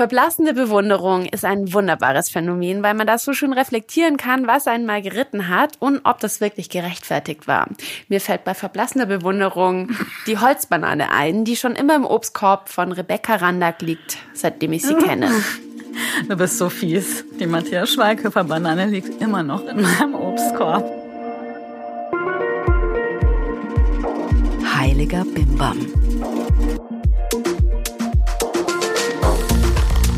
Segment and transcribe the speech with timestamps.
[0.00, 4.86] Verblassende Bewunderung ist ein wunderbares Phänomen, weil man das so schön reflektieren kann, was einen
[4.86, 7.68] mal geritten hat und ob das wirklich gerechtfertigt war.
[8.08, 9.90] Mir fällt bei verblassender Bewunderung
[10.26, 14.94] die Holzbanane ein, die schon immer im Obstkorb von Rebecca Randack liegt, seitdem ich sie
[14.94, 15.30] kenne.
[16.28, 17.24] Du bist so fies.
[17.38, 20.88] Die Matthias Schweighöfer Banane liegt immer noch in meinem Obstkorb.
[24.78, 25.78] Heiliger Bimbam.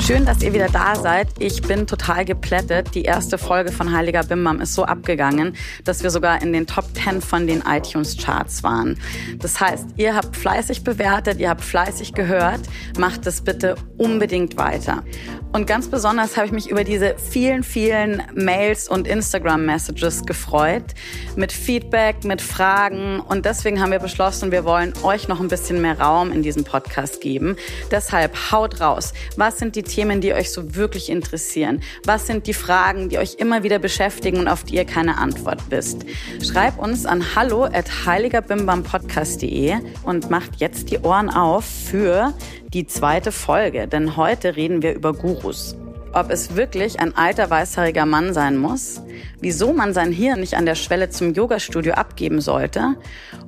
[0.04, 1.28] Schön, dass ihr wieder da seid.
[1.38, 2.92] Ich bin total geplättet.
[2.96, 6.86] Die erste Folge von Heiliger Bimbam ist so abgegangen, dass wir sogar in den Top
[6.92, 8.98] 10 von den iTunes Charts waren.
[9.38, 12.62] Das heißt, ihr habt fleißig bewertet, ihr habt fleißig gehört.
[12.98, 15.04] Macht es bitte unbedingt weiter.
[15.52, 20.94] Und ganz besonders habe ich mich über diese vielen, vielen Mails und Instagram-Messages gefreut.
[21.36, 23.20] Mit Feedback, mit Fragen.
[23.20, 26.64] Und deswegen haben wir beschlossen, wir wollen euch noch ein bisschen mehr Raum in diesem
[26.64, 27.56] Podcast geben.
[27.90, 29.12] Deshalb haut raus.
[29.36, 31.82] Was sind die Themen, die euch so wirklich interessieren?
[32.06, 35.60] Was sind die Fragen, die euch immer wieder beschäftigen und auf die ihr keine Antwort
[35.68, 36.06] wisst?
[36.42, 42.32] Schreibt uns an hallo at heiligerbimbampodcast.de und macht jetzt die Ohren auf für
[42.72, 45.76] die zweite Folge, denn heute reden wir über Gurus.
[46.14, 49.02] Ob es wirklich ein alter weißhaariger Mann sein muss,
[49.40, 52.96] wieso man sein Hirn nicht an der Schwelle zum Yogastudio abgeben sollte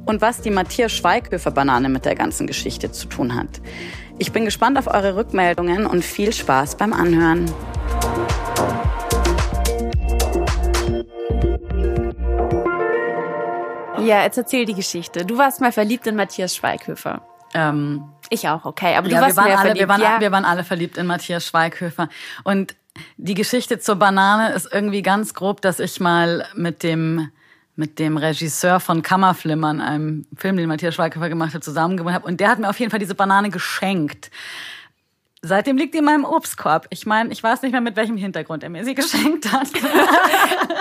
[0.04, 3.60] und was die Matthias Schweighöfer Banane mit der ganzen Geschichte zu tun hat.
[4.16, 7.50] Ich bin gespannt auf eure Rückmeldungen und viel Spaß beim Anhören.
[13.98, 15.24] Ja, jetzt erzähl die Geschichte.
[15.24, 17.22] Du warst mal verliebt in Matthias Schweighöfer.
[17.54, 18.94] Ähm, ich auch, okay.
[18.96, 19.80] Aber du ja, warst wir waren mehr alle, verliebt.
[19.80, 20.20] wir waren, ja.
[20.20, 22.08] wir waren alle verliebt in Matthias Schweighöfer.
[22.44, 22.76] Und
[23.16, 27.30] die Geschichte zur Banane ist irgendwie ganz grob, dass ich mal mit dem
[27.76, 32.26] mit dem Regisseur von Kammerflimmern, einem Film, den Matthias Schweighöfer gemacht hat, zusammengewohnt habe.
[32.26, 34.30] Und der hat mir auf jeden Fall diese Banane geschenkt.
[35.46, 36.86] Seitdem liegt die in meinem Obstkorb.
[36.88, 39.68] Ich meine, ich weiß nicht mehr, mit welchem Hintergrund er mir sie geschenkt hat.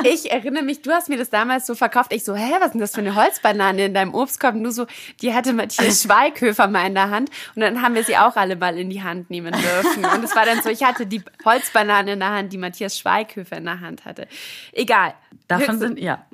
[0.05, 2.11] Ich erinnere mich, du hast mir das damals so verkauft.
[2.11, 4.53] Ich so, hä, was ist denn das für eine Holzbanane in deinem Obstkorb?
[4.53, 4.85] Und du so,
[5.21, 7.29] die hatte Matthias Schweighöfer mal in der Hand.
[7.55, 10.03] Und dann haben wir sie auch alle mal in die Hand nehmen dürfen.
[10.03, 13.55] Und es war dann so, ich hatte die Holzbanane in der Hand, die Matthias Schweighöfer
[13.55, 14.27] in der Hand hatte.
[14.73, 15.13] Egal.
[15.47, 16.25] Davon sind, ja.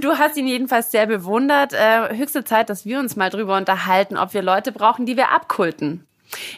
[0.00, 1.74] Du hast ihn jedenfalls sehr bewundert.
[1.74, 5.30] Äh, höchste Zeit, dass wir uns mal drüber unterhalten, ob wir Leute brauchen, die wir
[5.30, 6.06] abkulten.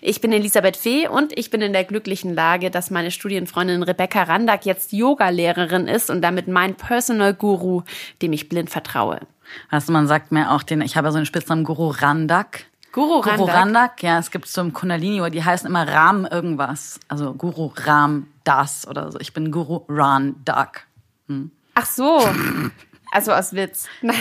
[0.01, 4.23] Ich bin Elisabeth Fee und ich bin in der glücklichen Lage, dass meine Studienfreundin Rebecca
[4.23, 7.83] Randack jetzt Yoga-Lehrerin ist und damit mein Personal Guru,
[8.23, 9.21] dem ich blind vertraue.
[9.71, 12.67] Weißt du, man sagt mir auch den, ich habe ja so einen Spitznamen Guru Randak.
[12.93, 13.55] Guru Guru Randak.
[13.55, 17.01] Randak, ja, es gibt so im Kundalini, die heißen immer Ram irgendwas.
[17.09, 19.19] Also Guru Ram Das oder so.
[19.19, 20.87] Ich bin Guru Randak.
[21.75, 22.29] Ach so.
[23.11, 23.87] Also aus Witz.
[24.03, 24.15] Nein.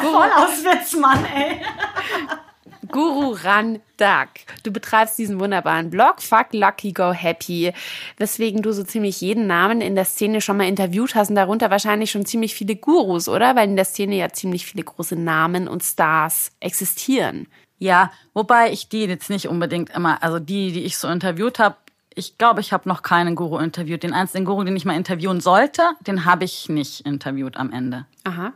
[0.00, 1.60] Voll aus Witz, Mann, ey.
[2.94, 4.28] Guru Randak.
[4.62, 7.72] Du betreibst diesen wunderbaren Blog, Fuck Lucky Go Happy,
[8.18, 11.70] weswegen du so ziemlich jeden Namen in der Szene schon mal interviewt hast und darunter
[11.70, 13.56] wahrscheinlich schon ziemlich viele Gurus, oder?
[13.56, 17.48] Weil in der Szene ja ziemlich viele große Namen und Stars existieren.
[17.80, 21.74] Ja, wobei ich die jetzt nicht unbedingt immer, also die, die ich so interviewt habe,
[22.14, 24.04] ich glaube, ich habe noch keinen Guru interviewt.
[24.04, 28.06] Den einzigen Guru, den ich mal interviewen sollte, den habe ich nicht interviewt am Ende.
[28.22, 28.52] Aha.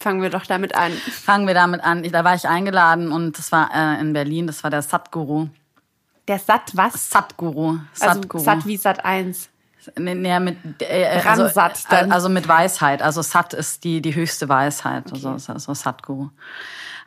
[0.00, 0.92] Fangen wir doch damit an.
[0.92, 2.02] Fangen wir damit an.
[2.02, 5.48] Da war ich eingeladen und das war äh, in Berlin, das war der Satguru.
[6.26, 7.10] Der Sat was?
[7.10, 7.78] Satguru.
[8.00, 8.42] Also Satguru.
[8.42, 9.50] Sat wie Sat 1.
[9.98, 12.12] Nee, nee, mit, äh, also, Ramsat dann.
[12.12, 13.02] also mit Weisheit.
[13.02, 15.12] Also Sat ist die, die höchste Weisheit.
[15.12, 16.30] Also so, so Satguru.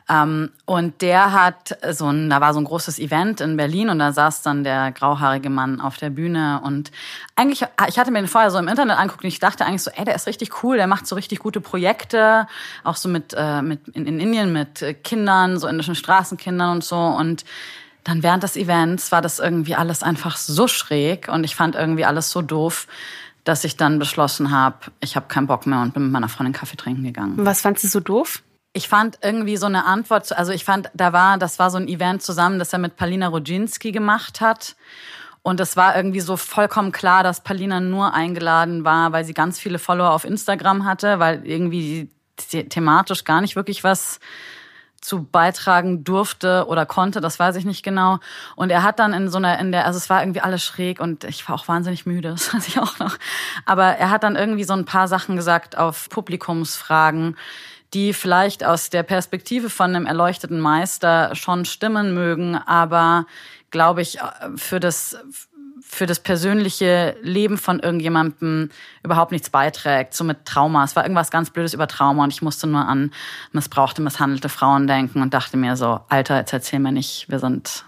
[0.06, 3.98] Ähm, und der hat so ein, da war so ein großes Event in Berlin und
[3.98, 6.90] da saß dann der grauhaarige Mann auf der Bühne und
[7.36, 9.90] eigentlich, ich hatte mir den vorher so im Internet angeguckt und ich dachte eigentlich so,
[9.90, 12.46] ey, der ist richtig cool, der macht so richtig gute Projekte,
[12.82, 16.84] auch so mit, äh, mit in, in Indien mit äh, Kindern, so indischen Straßenkindern und
[16.84, 17.46] so und
[18.04, 22.04] dann während des Events war das irgendwie alles einfach so schräg und ich fand irgendwie
[22.04, 22.86] alles so doof,
[23.44, 26.52] dass ich dann beschlossen habe, ich habe keinen Bock mehr und bin mit meiner Freundin
[26.52, 27.34] Kaffee trinken gegangen.
[27.38, 28.42] Was fandst du so doof?
[28.76, 31.86] Ich fand irgendwie so eine Antwort, also ich fand, da war, das war so ein
[31.86, 34.74] Event zusammen, das er mit Palina Rodzinski gemacht hat.
[35.42, 39.60] Und es war irgendwie so vollkommen klar, dass Palina nur eingeladen war, weil sie ganz
[39.60, 42.10] viele Follower auf Instagram hatte, weil irgendwie
[42.50, 44.18] the- thematisch gar nicht wirklich was
[45.00, 48.18] zu beitragen durfte oder konnte, das weiß ich nicht genau.
[48.56, 50.98] Und er hat dann in so einer, in der, also es war irgendwie alles schräg
[50.98, 53.18] und ich war auch wahnsinnig müde, das weiß ich auch noch.
[53.66, 57.36] Aber er hat dann irgendwie so ein paar Sachen gesagt auf Publikumsfragen,
[57.94, 63.26] die vielleicht aus der Perspektive von einem erleuchteten Meister schon stimmen mögen, aber
[63.70, 64.18] glaube ich,
[64.56, 65.16] für das,
[65.80, 68.70] für das persönliche Leben von irgendjemandem
[69.02, 70.84] überhaupt nichts beiträgt, so mit Trauma.
[70.84, 73.12] Es war irgendwas ganz Blödes über Trauma und ich musste nur an
[73.52, 77.84] missbrauchte, misshandelte Frauen denken und dachte mir so, Alter, jetzt erzähl mir nicht, wir sind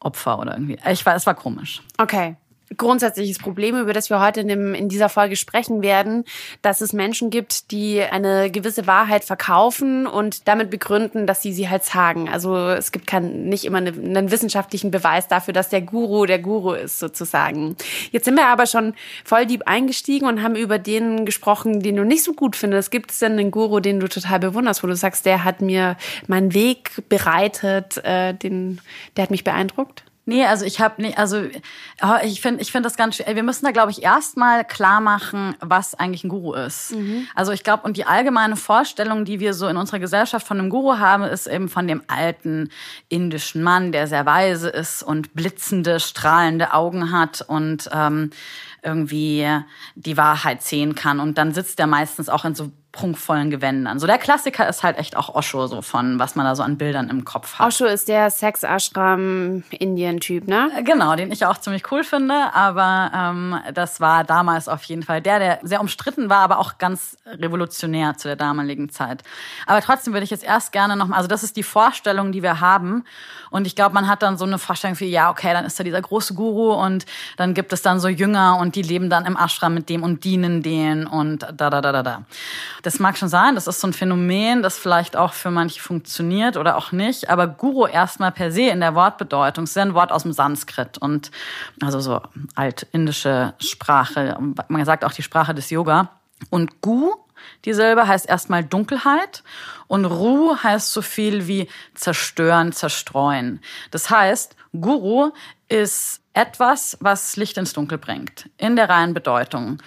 [0.00, 0.78] Opfer oder irgendwie.
[0.90, 1.82] Ich war, es war komisch.
[1.98, 2.36] Okay
[2.76, 6.24] grundsätzliches Problem, über das wir heute in, dem, in dieser Folge sprechen werden,
[6.62, 11.68] dass es Menschen gibt, die eine gewisse Wahrheit verkaufen und damit begründen, dass sie sie
[11.68, 12.28] halt sagen.
[12.28, 16.40] Also es gibt kein, nicht immer eine, einen wissenschaftlichen Beweis dafür, dass der Guru der
[16.40, 17.76] Guru ist, sozusagen.
[18.10, 22.04] Jetzt sind wir aber schon voll deep eingestiegen und haben über den gesprochen, den du
[22.04, 22.90] nicht so gut findest.
[22.90, 25.96] Gibt es denn einen Guru, den du total bewunderst, wo du sagst, der hat mir
[26.26, 28.80] meinen Weg bereitet, äh, den,
[29.16, 30.04] der hat mich beeindruckt?
[30.28, 31.40] Nee, also ich habe nicht, also
[32.02, 33.36] oh, ich finde ich finde das ganz schwer.
[33.36, 36.96] Wir müssen da glaube ich erstmal klar machen, was eigentlich ein Guru ist.
[36.96, 37.28] Mhm.
[37.36, 40.68] Also ich glaube und die allgemeine Vorstellung, die wir so in unserer Gesellschaft von einem
[40.68, 42.70] Guru haben, ist eben von dem alten
[43.08, 48.30] indischen Mann, der sehr weise ist und blitzende, strahlende Augen hat und ähm,
[48.82, 49.46] irgendwie
[49.94, 53.98] die Wahrheit sehen kann und dann sitzt er meistens auch in so prunkvollen Gewändern.
[53.98, 56.78] So der Klassiker ist halt echt auch Osho, so von was man da so an
[56.78, 57.66] Bildern im Kopf hat.
[57.66, 60.70] Osho ist der Sex-Ashram-Indien-Typ, ne?
[60.82, 65.20] Genau, den ich auch ziemlich cool finde, aber ähm, das war damals auf jeden Fall
[65.20, 69.22] der, der sehr umstritten war, aber auch ganz revolutionär zu der damaligen Zeit.
[69.66, 72.60] Aber trotzdem würde ich jetzt erst gerne noch, also das ist die Vorstellung, die wir
[72.60, 73.04] haben
[73.50, 75.84] und ich glaube, man hat dann so eine Vorstellung wie, ja, okay, dann ist da
[75.84, 77.06] dieser große Guru und
[77.36, 80.24] dann gibt es dann so Jünger und die leben dann im Ashram mit dem und
[80.24, 82.22] dienen denen und da, da, da, da, da.
[82.86, 86.56] Das mag schon sein, das ist so ein Phänomen, das vielleicht auch für manche funktioniert
[86.56, 87.28] oder auch nicht.
[87.28, 90.96] Aber Guru erstmal per se in der Wortbedeutung ist ja ein Wort aus dem Sanskrit
[90.96, 91.32] und
[91.82, 92.20] also so
[92.54, 94.38] altindische Sprache.
[94.68, 96.10] Man sagt auch die Sprache des Yoga.
[96.48, 97.12] Und Gu,
[97.64, 99.42] dieselbe, heißt erstmal Dunkelheit
[99.88, 103.62] und Ru heißt so viel wie zerstören, zerstreuen.
[103.90, 105.32] Das heißt, Guru
[105.68, 109.78] ist etwas, was Licht ins Dunkel bringt, in der reinen Bedeutung.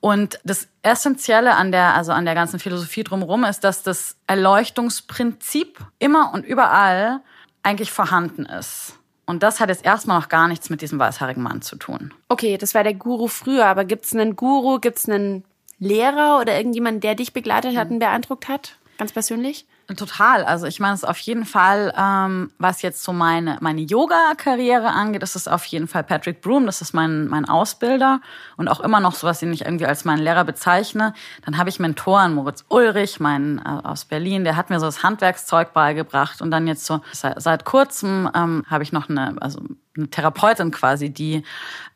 [0.00, 5.80] Und das Essentielle an der, also an der ganzen Philosophie drumherum ist, dass das Erleuchtungsprinzip
[5.98, 7.20] immer und überall
[7.62, 8.98] eigentlich vorhanden ist.
[9.26, 12.14] Und das hat jetzt erstmal noch gar nichts mit diesem weißhaarigen Mann zu tun.
[12.28, 15.44] Okay, das war der Guru früher, aber gibt es einen Guru, gibt es einen
[15.78, 18.78] Lehrer oder irgendjemand, der dich begleitet hat und beeindruckt hat?
[18.98, 19.66] Ganz persönlich?
[19.94, 20.42] Total.
[20.44, 25.22] Also ich meine, es auf jeden Fall, ähm, was jetzt so meine, meine Yoga-Karriere angeht,
[25.22, 28.20] das ist auf jeden Fall Patrick Broom, das ist mein, mein Ausbilder.
[28.56, 31.14] Und auch immer noch so was, den ich irgendwie als meinen Lehrer bezeichne.
[31.44, 35.04] Dann habe ich Mentoren, Moritz Ulrich, mein äh, aus Berlin, der hat mir so das
[35.04, 36.42] Handwerkszeug beigebracht.
[36.42, 39.60] Und dann jetzt so seit, seit kurzem ähm, habe ich noch eine, also
[39.96, 41.44] eine Therapeutin quasi, die,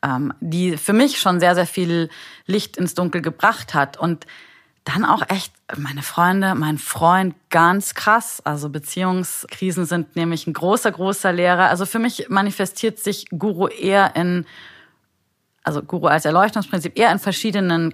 [0.01, 2.07] ähm, die für mich schon sehr, sehr viel
[2.45, 3.97] Licht ins Dunkel gebracht hat.
[3.97, 4.27] Und
[4.83, 8.41] dann auch echt meine Freunde, mein Freund, ganz krass.
[8.43, 11.69] Also Beziehungskrisen sind nämlich ein großer, großer Lehrer.
[11.69, 14.45] Also für mich manifestiert sich Guru eher in,
[15.63, 17.93] also Guru als Erleuchtungsprinzip eher in verschiedenen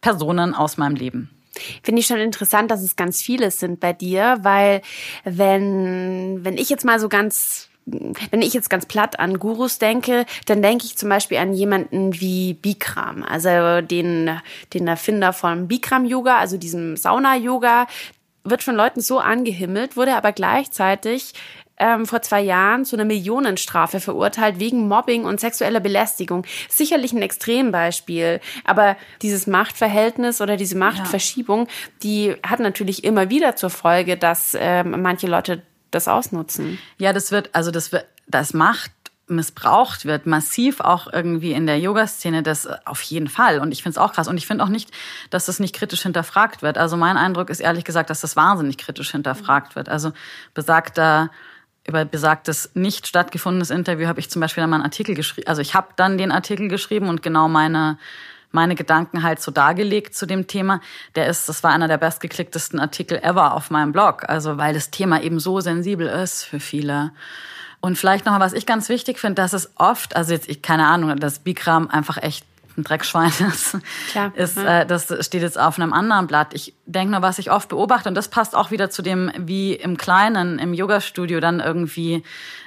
[0.00, 1.30] Personen aus meinem Leben.
[1.82, 4.80] Finde ich schon interessant, dass es ganz viele sind bei dir, weil
[5.24, 10.24] wenn, wenn ich jetzt mal so ganz wenn ich jetzt ganz platt an Gurus denke,
[10.46, 14.30] dann denke ich zum Beispiel an jemanden wie Bikram, also den,
[14.72, 17.86] den Erfinder von Bikram-Yoga, also diesem Sauna-Yoga,
[18.44, 21.32] wird von Leuten so angehimmelt, wurde aber gleichzeitig
[21.78, 26.44] ähm, vor zwei Jahren zu einer Millionenstrafe verurteilt wegen Mobbing und sexueller Belästigung.
[26.68, 31.72] Sicherlich ein Extrembeispiel, aber dieses Machtverhältnis oder diese Machtverschiebung, ja.
[32.02, 36.78] die hat natürlich immer wieder zur Folge, dass ähm, manche Leute das ausnutzen.
[36.98, 38.90] Ja, das wird, also das wird, das Macht
[39.28, 43.60] missbraucht wird, massiv auch irgendwie in der Yoga-Szene, das auf jeden Fall.
[43.60, 44.28] Und ich finde es auch krass.
[44.28, 44.90] Und ich finde auch nicht,
[45.30, 46.76] dass das nicht kritisch hinterfragt wird.
[46.76, 49.88] Also mein Eindruck ist ehrlich gesagt, dass das wahnsinnig kritisch hinterfragt wird.
[49.88, 50.12] Also
[50.54, 51.30] besagter
[51.86, 55.48] über besagtes nicht stattgefundenes Interview habe ich zum Beispiel dann mal einen Artikel geschrieben.
[55.48, 57.98] Also ich habe dann den Artikel geschrieben und genau meine
[58.52, 60.80] meine Gedanken halt so dargelegt zu dem Thema.
[61.14, 64.28] Der ist, das war einer der bestgeklicktesten Artikel ever auf meinem Blog.
[64.28, 67.12] Also weil das Thema eben so sensibel ist für viele.
[67.80, 70.86] Und vielleicht nochmal, was ich ganz wichtig finde, dass es oft, also jetzt, ich keine
[70.86, 73.76] Ahnung, dass Bikram einfach echt ein Dreckschwein ist,
[74.10, 76.54] Klar, ist äh, das steht jetzt auf einem anderen Blatt.
[76.54, 79.74] Ich denke nur, was ich oft beobachte, und das passt auch wieder zu dem, wie
[79.74, 82.22] im Kleinen, im Yoga-Studio dann irgendwie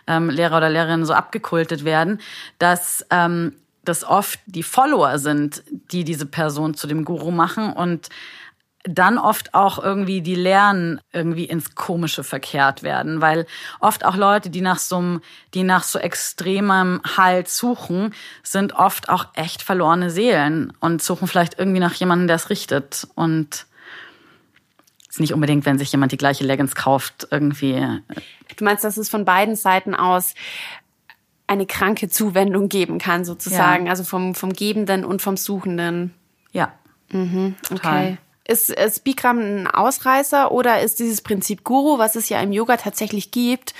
[0.08, 2.20] ähm, Lehrer oder Lehrerinnen so abgekultet werden,
[2.60, 3.54] dass ähm,
[3.86, 8.10] das oft die Follower sind, die diese Person zu dem Guru machen und
[8.88, 13.48] dann oft auch irgendwie die Lernen irgendwie ins Komische verkehrt werden, weil
[13.80, 15.20] oft auch Leute, die nach so
[15.54, 18.13] die nach so extremem Halt suchen,
[18.44, 23.08] sind oft auch echt verlorene Seelen und suchen vielleicht irgendwie nach jemandem, der es richtet
[23.15, 23.65] und
[25.10, 27.75] ist nicht unbedingt, wenn sich jemand die gleiche Leggings kauft, irgendwie.
[28.58, 30.36] Du meinst, dass es von beiden Seiten aus
[31.48, 33.86] eine kranke Zuwendung geben kann, sozusagen.
[33.86, 33.92] Ja.
[33.92, 36.14] Also vom, vom Gebenden und vom Suchenden.
[36.52, 36.74] Ja.
[37.12, 38.18] Mhm, okay.
[38.48, 42.78] Ist, ist Bikram ein Ausreißer oder ist dieses Prinzip Guru, was es ja im Yoga
[42.78, 43.74] tatsächlich gibt,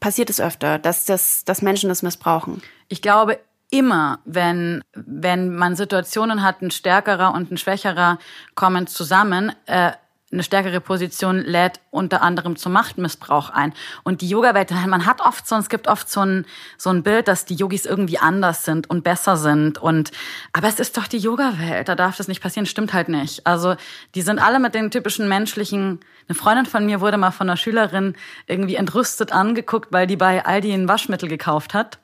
[0.00, 2.62] passiert es öfter, dass, das, dass Menschen das missbrauchen?
[2.88, 3.38] Ich glaube,
[3.70, 8.18] immer, wenn, wenn man Situationen hat, ein stärkerer und ein schwächerer
[8.54, 9.92] kommen zusammen, äh,
[10.32, 13.74] eine stärkere Position lädt unter anderem zum Machtmissbrauch ein.
[14.02, 16.46] Und die Yoga-Welt, man hat oft so, es gibt oft so ein,
[16.78, 19.78] so ein Bild, dass die Yogis irgendwie anders sind und besser sind.
[19.78, 20.10] Und,
[20.52, 23.46] aber es ist doch die Yoga-Welt, da darf das nicht passieren, stimmt halt nicht.
[23.46, 23.76] Also,
[24.14, 27.56] die sind alle mit den typischen menschlichen, eine Freundin von mir wurde mal von einer
[27.56, 28.14] Schülerin
[28.46, 31.98] irgendwie entrüstet angeguckt, weil die bei Aldi ein Waschmittel gekauft hat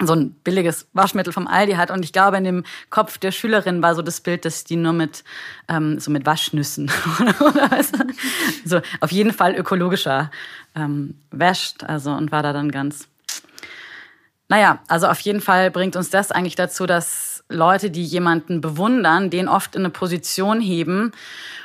[0.00, 1.90] so ein billiges Waschmittel vom Aldi hat.
[1.90, 4.92] Und ich glaube, in dem Kopf der Schülerin war so das Bild, dass die nur
[4.92, 5.24] mit,
[5.68, 6.90] ähm, so mit Waschnüssen
[7.40, 7.92] oder was,
[8.64, 10.30] so auf jeden Fall ökologischer
[10.76, 11.82] ähm, wäscht.
[11.84, 13.08] Also und war da dann ganz.
[14.48, 19.30] Naja, also auf jeden Fall bringt uns das eigentlich dazu, dass Leute, die jemanden bewundern,
[19.30, 21.12] den oft in eine Position heben.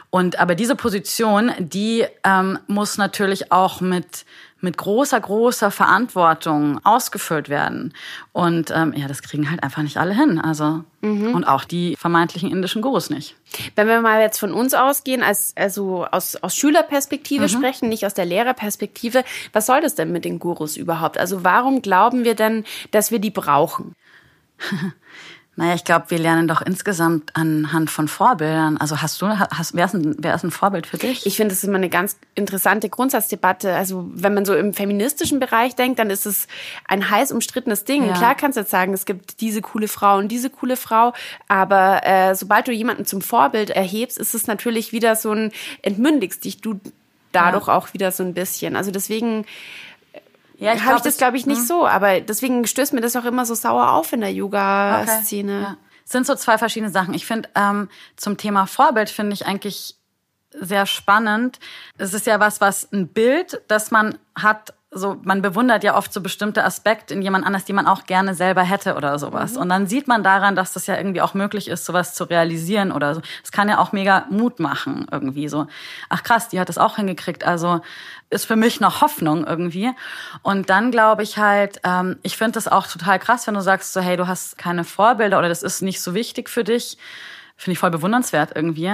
[0.10, 4.26] Und aber diese Position, die ähm, muss natürlich auch mit
[4.64, 7.94] mit großer, großer Verantwortung ausgefüllt werden.
[8.32, 10.40] Und ähm, ja, das kriegen halt einfach nicht alle hin.
[10.40, 11.36] Also mhm.
[11.36, 13.36] und auch die vermeintlichen indischen Gurus nicht.
[13.76, 17.50] Wenn wir mal jetzt von uns ausgehen, als also aus, aus Schülerperspektive mhm.
[17.50, 21.18] sprechen, nicht aus der Lehrerperspektive, was soll das denn mit den Gurus überhaupt?
[21.18, 23.96] Also warum glauben wir denn, dass wir die brauchen?
[25.56, 28.78] Naja, ich glaube, wir lernen doch insgesamt anhand von Vorbildern.
[28.78, 31.28] Also hast du, hast, wer, ist ein, wer ist ein Vorbild für dich?
[31.28, 33.76] Ich finde, das ist immer eine ganz interessante Grundsatzdebatte.
[33.76, 36.48] Also wenn man so im feministischen Bereich denkt, dann ist es
[36.88, 38.08] ein heiß umstrittenes Ding.
[38.08, 38.14] Ja.
[38.14, 41.14] Klar kannst du jetzt sagen, es gibt diese coole Frau und diese coole Frau,
[41.48, 45.52] aber äh, sobald du jemanden zum Vorbild erhebst, ist es natürlich wieder so ein
[45.84, 46.80] entmündigst dich du
[47.32, 47.76] dadurch ja.
[47.76, 48.76] auch wieder so ein bisschen.
[48.76, 49.46] Also deswegen
[50.64, 51.66] ja, ich habe ich das, glaube ich, nicht hm.
[51.66, 51.88] so.
[51.88, 55.54] Aber deswegen stößt mir das auch immer so sauer auf in der Yoga-Szene.
[55.54, 55.64] Okay.
[55.64, 55.78] Ja.
[56.06, 57.14] Sind so zwei verschiedene Sachen.
[57.14, 59.96] Ich finde, ähm, zum Thema Vorbild finde ich eigentlich
[60.52, 61.60] sehr spannend.
[61.98, 66.14] Es ist ja was, was ein Bild, das man hat, so, man bewundert ja oft
[66.14, 69.54] so bestimmte Aspekte in jemand anders, die man auch gerne selber hätte oder sowas.
[69.54, 69.62] Mhm.
[69.62, 72.92] Und dann sieht man daran, dass das ja irgendwie auch möglich ist, sowas zu realisieren
[72.92, 73.22] oder so.
[73.42, 75.68] Das kann ja auch mega Mut machen irgendwie so.
[76.10, 77.44] Ach krass, die hat das auch hingekriegt.
[77.44, 77.82] Also
[78.30, 79.92] ist für mich noch Hoffnung irgendwie.
[80.42, 83.94] Und dann glaube ich halt, ähm, ich finde das auch total krass, wenn du sagst
[83.94, 86.98] so, hey, du hast keine Vorbilder oder das ist nicht so wichtig für dich.
[87.56, 88.92] Finde ich voll bewundernswert irgendwie.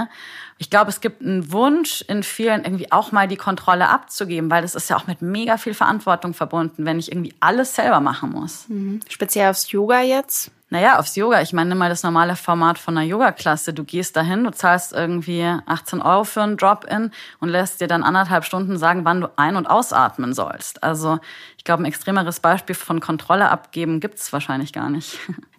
[0.58, 4.62] Ich glaube, es gibt einen Wunsch in vielen, irgendwie auch mal die Kontrolle abzugeben, weil
[4.62, 8.32] das ist ja auch mit mega viel Verantwortung verbunden, wenn ich irgendwie alles selber machen
[8.32, 8.68] muss.
[8.68, 9.00] Mhm.
[9.08, 10.51] Speziell aufs Yoga jetzt?
[10.72, 11.42] Naja, aufs Yoga.
[11.42, 13.74] Ich meine, nimm mal das normale Format von einer Yoga-Klasse.
[13.74, 18.04] Du gehst dahin, du zahlst irgendwie 18 Euro für einen Drop-In und lässt dir dann
[18.04, 20.84] anderthalb Stunden sagen, wann du ein- und ausatmen sollst.
[20.84, 21.20] Also
[21.58, 25.18] ich glaube, ein extremeres Beispiel von Kontrolle abgeben gibt's wahrscheinlich gar nicht.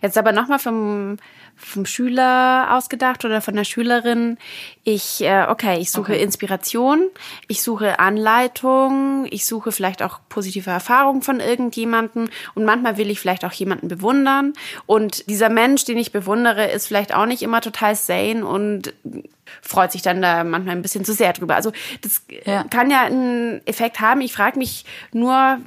[0.00, 1.16] Jetzt aber nochmal vom,
[1.56, 4.38] vom Schüler ausgedacht oder von der Schülerin.
[4.84, 6.22] Ich, äh, okay, ich suche okay.
[6.22, 7.08] Inspiration,
[7.48, 13.20] ich suche Anleitung, ich suche vielleicht auch positive Erfahrungen von irgendjemanden und manchmal will ich
[13.20, 14.52] vielleicht auch jemanden bewundern.
[14.86, 18.94] Und dieser Mensch, den ich bewundere, ist vielleicht auch nicht immer total sane und
[19.60, 21.54] freut sich dann da manchmal ein bisschen zu sehr drüber.
[21.54, 22.64] Also das ja.
[22.64, 24.20] kann ja einen Effekt haben.
[24.20, 25.58] Ich frage mich nur,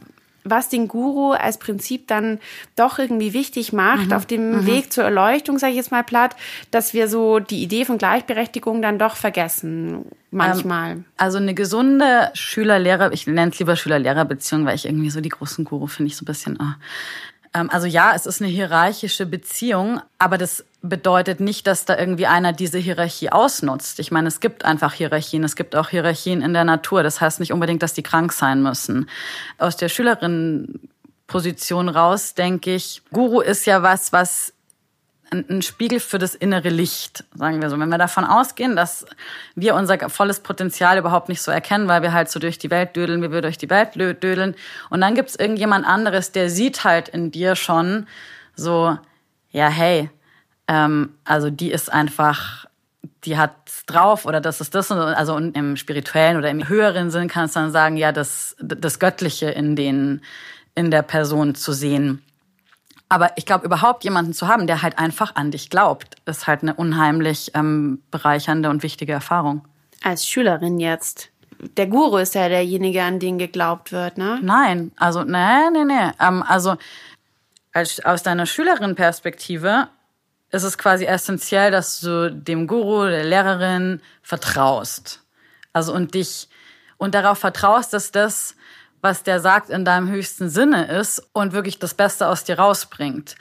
[0.45, 2.39] was den Guru als Prinzip dann
[2.75, 4.13] doch irgendwie wichtig macht, mhm.
[4.13, 4.67] auf dem mhm.
[4.67, 6.35] Weg zur Erleuchtung, sage ich jetzt mal platt,
[6.71, 10.91] dass wir so die Idee von Gleichberechtigung dann doch vergessen manchmal.
[10.91, 15.29] Ähm, also eine gesunde Schüler-Lehrer, ich nenne es lieber Schüler-Lehrer-Beziehung, weil ich irgendwie so die
[15.29, 16.57] großen Guru finde ich so ein bisschen.
[16.61, 17.65] Oh.
[17.69, 22.53] Also ja, es ist eine hierarchische Beziehung, aber das bedeutet nicht, dass da irgendwie einer
[22.53, 23.99] diese Hierarchie ausnutzt.
[23.99, 25.43] Ich meine, es gibt einfach Hierarchien.
[25.43, 27.03] Es gibt auch Hierarchien in der Natur.
[27.03, 29.09] Das heißt nicht unbedingt, dass die krank sein müssen.
[29.57, 34.53] Aus der Schülerinnenposition raus denke ich, Guru ist ja was, was
[35.31, 37.79] ein Spiegel für das innere Licht, sagen wir so.
[37.79, 39.05] Wenn wir davon ausgehen, dass
[39.55, 42.95] wir unser volles Potenzial überhaupt nicht so erkennen, weil wir halt so durch die Welt
[42.95, 44.55] dödeln, wie wir durch die Welt dödeln.
[44.89, 48.07] Und dann gibt's irgendjemand anderes, der sieht halt in dir schon
[48.55, 48.97] so,
[49.51, 50.09] ja, hey,
[50.67, 52.65] ähm, also die ist einfach,
[53.23, 54.91] die hat's drauf oder das ist das.
[54.91, 59.49] Also im spirituellen oder im höheren Sinn kannst du dann sagen, ja, das, das Göttliche
[59.49, 60.21] in den,
[60.75, 62.21] in der Person zu sehen.
[63.07, 66.63] Aber ich glaube, überhaupt jemanden zu haben, der halt einfach an dich glaubt, ist halt
[66.63, 69.63] eine unheimlich ähm, bereichernde und wichtige Erfahrung.
[70.03, 71.29] Als Schülerin jetzt.
[71.77, 74.39] Der Guru ist ja derjenige, an den geglaubt wird, ne?
[74.41, 76.11] Nein, also, nee, nee, nee.
[76.19, 76.75] Ähm, also,
[77.73, 79.87] als, aus deiner Schülerin-Perspektive
[80.51, 85.21] ist es quasi essentiell, dass du dem Guru, der Lehrerin vertraust.
[85.73, 86.47] Also, und dich,
[86.97, 88.55] und darauf vertraust, dass das,
[89.01, 93.35] was der sagt, in deinem höchsten Sinne ist und wirklich das Beste aus dir rausbringt.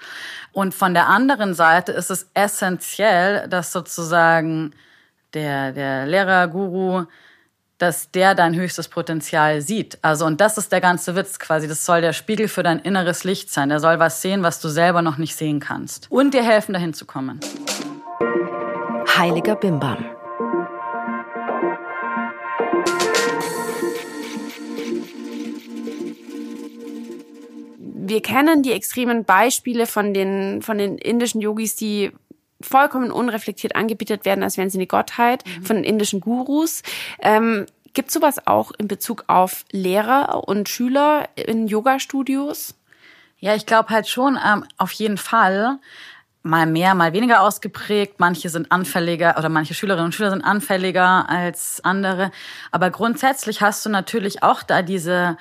[0.52, 4.74] Und von der anderen Seite ist es essentiell, dass sozusagen
[5.32, 7.06] der, der Lehrer, Guru,
[7.84, 9.98] dass der dein höchstes Potenzial sieht.
[10.00, 11.68] Also, und das ist der ganze Witz quasi.
[11.68, 13.68] Das soll der Spiegel für dein inneres Licht sein.
[13.68, 16.06] Der soll was sehen, was du selber noch nicht sehen kannst.
[16.10, 17.40] Und dir helfen, dahin zu kommen.
[19.18, 20.02] Heiliger Bimbam.
[28.06, 32.12] Wir kennen die extremen Beispiele von den, von den indischen Yogis, die
[32.60, 35.64] vollkommen unreflektiert angebietet werden, als wären sie eine Gottheit, mhm.
[35.64, 36.82] von indischen Gurus.
[37.20, 42.74] Ähm, Gibt es sowas auch in Bezug auf Lehrer und Schüler in Yoga-Studios?
[43.38, 45.78] Ja, ich glaube halt schon, ähm, auf jeden Fall.
[46.42, 48.18] Mal mehr, mal weniger ausgeprägt.
[48.18, 52.32] Manche sind anfälliger oder manche Schülerinnen und Schüler sind anfälliger als andere.
[52.70, 55.38] Aber grundsätzlich hast du natürlich auch da diese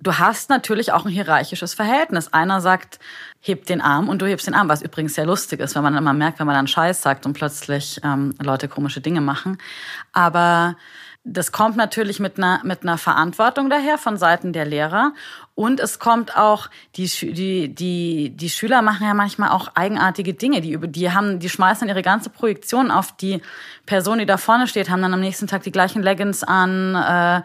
[0.00, 2.32] du hast natürlich auch ein hierarchisches Verhältnis.
[2.32, 2.98] Einer sagt,
[3.40, 5.96] heb den Arm und du hebst den Arm, was übrigens sehr lustig ist, wenn man
[5.96, 9.58] immer merkt, wenn man dann Scheiß sagt und plötzlich ähm, Leute komische Dinge machen.
[10.12, 10.76] Aber
[11.24, 15.12] das kommt natürlich mit einer, mit einer Verantwortung daher von Seiten der Lehrer.
[15.54, 20.60] Und es kommt auch, die, die, die, die Schüler machen ja manchmal auch eigenartige Dinge.
[20.60, 23.42] Die, die, haben, die schmeißen ihre ganze Projektion auf die
[23.84, 27.42] Person, die da vorne steht, haben dann am nächsten Tag die gleichen Leggings an, äh,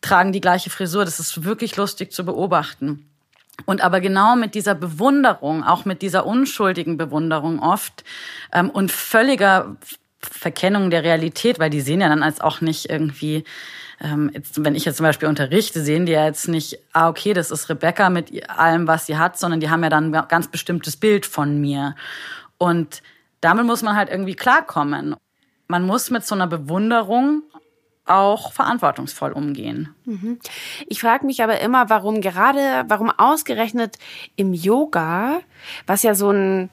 [0.00, 1.04] tragen die gleiche Frisur.
[1.04, 3.08] Das ist wirklich lustig zu beobachten.
[3.66, 8.04] Und aber genau mit dieser Bewunderung, auch mit dieser unschuldigen Bewunderung oft
[8.52, 9.76] ähm, und völliger
[10.20, 13.44] Verkennung der Realität, weil die sehen ja dann als auch nicht irgendwie,
[14.00, 17.34] ähm, jetzt, wenn ich jetzt zum Beispiel unterrichte, sehen die ja jetzt nicht, ah, okay,
[17.34, 20.48] das ist Rebecca mit allem, was sie hat, sondern die haben ja dann ein ganz
[20.48, 21.94] bestimmtes Bild von mir.
[22.58, 23.02] Und
[23.40, 25.14] damit muss man halt irgendwie klarkommen.
[25.68, 27.42] Man muss mit so einer Bewunderung
[28.08, 29.94] auch verantwortungsvoll umgehen.
[30.08, 30.38] Mhm.
[30.86, 33.96] Ich frage mich aber immer, warum gerade, warum ausgerechnet
[34.36, 35.40] im Yoga,
[35.86, 36.70] was ja so ein,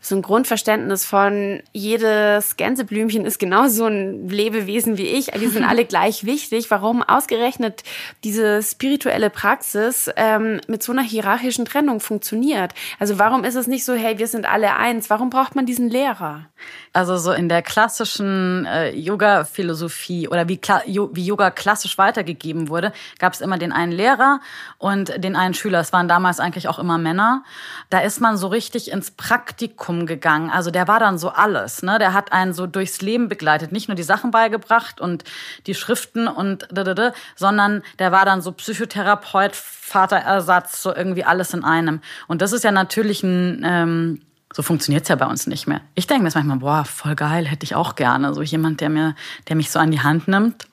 [0.00, 5.84] so ein Grundverständnis von jedes Gänseblümchen ist genauso ein Lebewesen wie ich, die sind alle
[5.96, 7.82] gleich wichtig, warum ausgerechnet
[8.22, 12.72] diese spirituelle Praxis ähm, mit so einer hierarchischen Trennung funktioniert.
[13.00, 15.90] Also warum ist es nicht so, hey, wir sind alle eins, warum braucht man diesen
[15.90, 16.46] Lehrer?
[16.92, 22.75] Also so in der klassischen äh, Yoga-Philosophie oder wie, wie Yoga klassisch weitergegeben wurde,
[23.18, 24.40] gab es immer den einen Lehrer
[24.78, 25.80] und den einen Schüler.
[25.80, 27.44] Es waren damals eigentlich auch immer Männer.
[27.90, 30.50] Da ist man so richtig ins Praktikum gegangen.
[30.50, 31.82] Also der war dann so alles.
[31.82, 31.98] Ne?
[31.98, 33.72] Der hat einen so durchs Leben begleitet.
[33.72, 35.24] Nicht nur die Sachen beigebracht und
[35.66, 41.24] die Schriften und da, da, da, sondern der war dann so Psychotherapeut, Vaterersatz, so irgendwie
[41.24, 42.00] alles in einem.
[42.26, 43.62] Und das ist ja natürlich ein...
[43.64, 44.20] Ähm,
[44.56, 45.82] so funktioniert's ja bei uns nicht mehr.
[45.94, 48.32] Ich denke mir manchmal, boah, voll geil, hätte ich auch gerne.
[48.32, 49.14] So jemand, der mir,
[49.48, 50.66] der mich so an die Hand nimmt,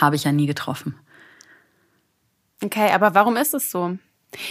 [0.00, 0.94] habe ich ja nie getroffen.
[2.64, 3.98] Okay, aber warum ist es so?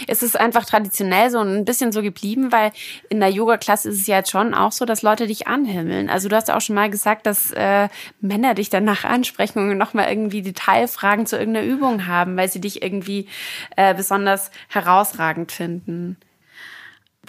[0.06, 2.70] Es ist einfach traditionell so ein bisschen so geblieben, weil
[3.08, 6.08] in der Yoga-Klasse ist es ja jetzt schon auch so, dass Leute dich anhimmeln.
[6.08, 7.88] Also du hast auch schon mal gesagt, dass äh,
[8.20, 12.82] Männer dich danach ansprechen und nochmal irgendwie Detailfragen zu irgendeiner Übung haben, weil sie dich
[12.82, 13.28] irgendwie
[13.76, 16.16] äh, besonders herausragend finden.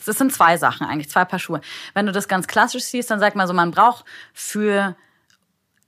[0.05, 1.61] Das sind zwei Sachen eigentlich, zwei Paar Schuhe.
[1.95, 4.95] Wenn du das ganz klassisch siehst, dann sag mal so, man braucht für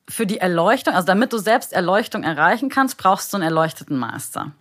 [0.08, 4.52] für die Erleuchtung, also damit du selbst Erleuchtung erreichen kannst, brauchst du einen erleuchteten Meister.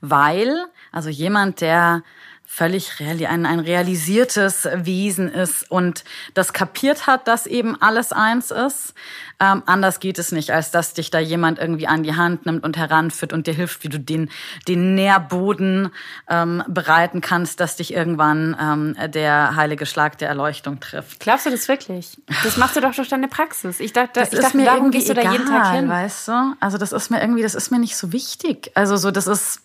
[0.00, 2.02] Weil, also jemand, der
[2.48, 8.52] völlig reali ein, ein realisiertes Wesen ist und das kapiert hat, dass eben alles eins
[8.52, 8.94] ist.
[9.40, 12.64] Ähm, anders geht es nicht, als dass dich da jemand irgendwie an die Hand nimmt
[12.64, 14.30] und heranführt und dir hilft, wie du den,
[14.68, 15.90] den Nährboden
[16.30, 21.20] ähm, bereiten kannst, dass dich irgendwann ähm, der heilige Schlag der Erleuchtung trifft.
[21.20, 22.16] Glaubst du das wirklich?
[22.44, 23.80] Das machst du doch durch deine Praxis.
[23.80, 25.88] Ich dachte, das ich dachte, mir darum gehst du da jeden Tag hin.
[25.88, 26.54] Weißt du?
[26.60, 28.70] Also das ist mir irgendwie, das ist mir nicht so wichtig.
[28.74, 29.60] Also so, das ist,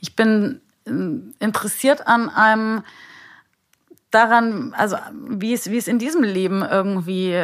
[0.00, 2.82] ich bin interessiert an einem
[4.10, 4.96] daran, also
[5.28, 7.36] wie es, wie es in diesem Leben irgendwie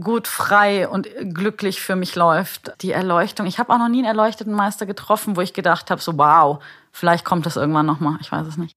[0.00, 2.72] gut frei und glücklich für mich läuft.
[2.82, 3.46] Die Erleuchtung.
[3.46, 6.62] Ich habe auch noch nie einen erleuchteten Meister getroffen, wo ich gedacht habe, so wow,
[6.92, 8.18] vielleicht kommt das irgendwann noch mal.
[8.20, 8.76] Ich weiß es nicht.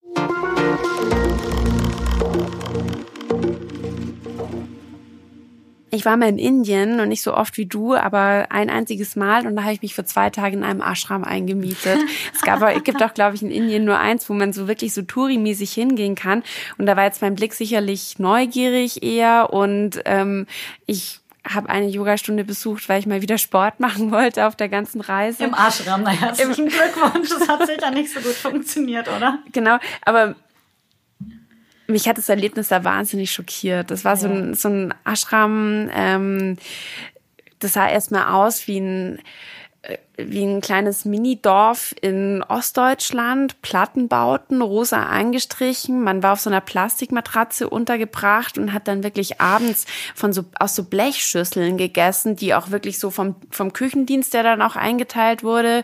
[5.92, 9.46] Ich war mal in Indien und nicht so oft wie du, aber ein einziges Mal
[9.46, 12.00] und da habe ich mich für zwei Tage in einem Ashram eingemietet.
[12.34, 14.94] es gab, es gibt auch, glaube ich, in Indien nur eins, wo man so wirklich
[14.94, 16.44] so Touri-mäßig hingehen kann.
[16.78, 20.48] Und da war jetzt mein Blick sicherlich neugierig eher und ähm,
[20.86, 25.02] ich habe eine Yogastunde besucht, weil ich mal wieder Sport machen wollte auf der ganzen
[25.02, 25.44] Reise.
[25.44, 27.30] Im Ashram, naja, herzlichen Glückwunsch.
[27.30, 29.40] Das hat sicher nicht so gut funktioniert, oder?
[29.52, 30.36] Genau, aber
[31.92, 33.92] mich hat das Erlebnis da wahnsinnig schockiert.
[33.92, 34.18] Das war ja.
[34.18, 36.58] so, ein, so ein Ashram, ähm,
[37.60, 39.20] das sah erstmal aus wie ein
[40.18, 46.04] wie ein kleines Mini-Dorf in Ostdeutschland, Plattenbauten, rosa angestrichen.
[46.04, 50.76] Man war auf so einer Plastikmatratze untergebracht und hat dann wirklich abends von so, aus
[50.76, 55.84] so Blechschüsseln gegessen, die auch wirklich so vom, vom Küchendienst, der dann auch eingeteilt wurde,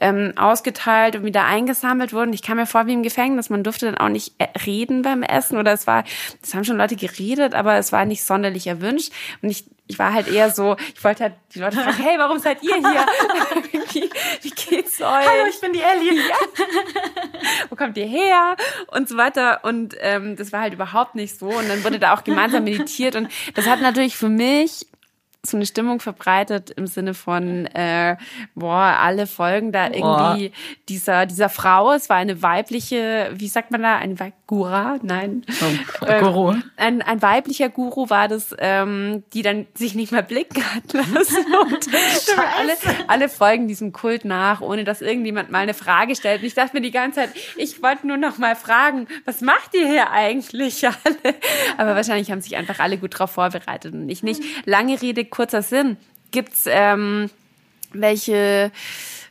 [0.00, 2.34] ähm, ausgeteilt und wieder eingesammelt wurden.
[2.34, 3.48] Ich kam mir vor wie im Gefängnis.
[3.48, 6.04] Man durfte dann auch nicht äh, reden beim Essen oder es war,
[6.42, 9.10] es haben schon Leute geredet, aber es war nicht sonderlich erwünscht.
[9.40, 12.38] Und ich ich war halt eher so, ich wollte halt die Leute fragen, hey, warum
[12.38, 13.06] seid ihr hier?
[13.92, 14.10] wie,
[14.42, 15.06] wie geht's euch?
[15.06, 16.22] Hallo, ich bin die Ellie.
[16.28, 16.34] Ja.
[17.70, 18.56] Wo kommt ihr her?
[18.88, 19.60] Und so weiter.
[19.62, 21.46] Und ähm, das war halt überhaupt nicht so.
[21.46, 23.16] Und dann wurde da auch gemeinsam meditiert.
[23.16, 24.86] Und das hat natürlich für mich
[25.50, 28.16] so eine Stimmung verbreitet im Sinne von, äh,
[28.54, 30.56] boah, alle folgen da irgendwie boah.
[30.88, 31.92] dieser, dieser Frau.
[31.92, 34.96] Es war eine weibliche, wie sagt man da, ein Weib Gura?
[35.02, 35.44] Nein.
[36.00, 36.52] Oh, Guru.
[36.52, 40.90] Ähm, ein, ein weiblicher Guru war das, ähm, die dann sich nicht mehr blicken hat
[40.94, 41.44] lassen.
[41.60, 41.86] Und
[42.58, 42.72] alle,
[43.08, 46.40] alle folgen diesem Kult nach, ohne dass irgendjemand mal eine Frage stellt.
[46.40, 49.74] Und ich dachte mir die ganze Zeit, ich wollte nur noch mal fragen, was macht
[49.74, 51.34] ihr hier eigentlich alle?
[51.76, 54.42] Aber wahrscheinlich haben sich einfach alle gut drauf vorbereitet und ich nicht.
[54.64, 55.96] Lange Rede, kurzer Sinn.
[56.32, 57.30] Gibt's ähm,
[57.92, 58.72] welche,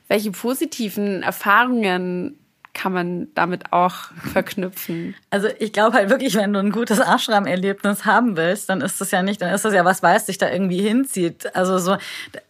[0.08, 2.40] welche positiven Erfahrungen
[2.74, 3.96] kann man damit auch
[4.32, 5.16] verknüpfen.
[5.32, 9.12] Also ich glaube halt wirklich, wenn du ein gutes Ashram-Erlebnis haben willst, dann ist das
[9.12, 11.54] ja nicht, dann ist das ja was, was dich da irgendwie hinzieht.
[11.56, 11.98] Also so,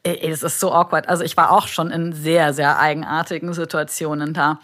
[0.03, 1.09] ey, das ist so awkward.
[1.09, 4.59] Also ich war auch schon in sehr, sehr eigenartigen Situationen da.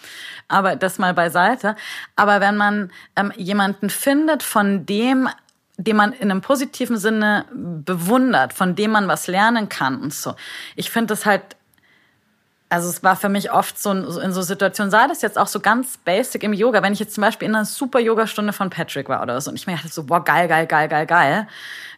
[0.50, 1.76] Aber das mal beiseite.
[2.16, 5.30] Aber wenn man ähm, jemanden findet, von dem
[5.84, 10.36] den man in einem positiven Sinne bewundert, von dem man was lernen kann und so.
[10.76, 11.42] Ich finde das halt,
[12.70, 15.60] also es war für mich oft so in so Situationen, sei das jetzt auch so
[15.60, 19.10] ganz basic im Yoga, wenn ich jetzt zum Beispiel in einer super Yogastunde von Patrick
[19.10, 21.48] war oder so und ich mir dachte so, boah, geil, geil, geil, geil, geil.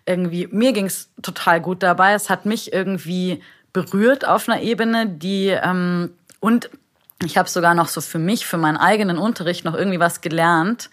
[0.06, 2.13] Irgendwie, mir ging's total gut dabei.
[2.13, 3.41] Es hat mich irgendwie
[3.74, 6.69] berührt auf einer Ebene, die, ähm, und
[7.24, 10.89] ich habe sogar noch so für mich, für meinen eigenen Unterricht noch irgendwie was gelernt,